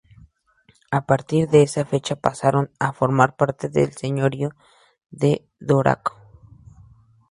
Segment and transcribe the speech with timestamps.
[0.89, 4.49] A partir de esa fecha pasaron a formar parte del señorío
[5.11, 6.13] de Daroca.